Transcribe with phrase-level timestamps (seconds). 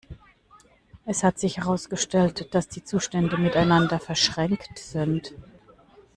[1.05, 5.35] Es hat sich herausgestellt, dass die Zustände miteinander verschränkt sind.